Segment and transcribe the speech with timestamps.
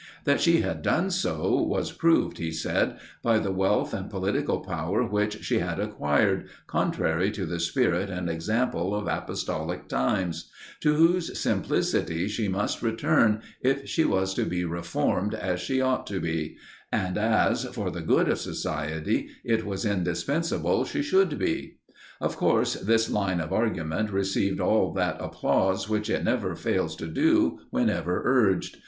[0.23, 5.03] That she had done so, was proved, he said, by the wealth and political power
[5.03, 11.37] which she had acquired, contrary to the spirit and example of apostolic times; to whose
[11.37, 16.57] simplicity she must return if she was to be reformed as she ought to be,
[16.91, 21.75] and as, for the good of society, it was indispensable she should be.
[22.19, 27.05] Of course, this line of argument received all that applause which it never fails to
[27.07, 28.77] do whenever urged.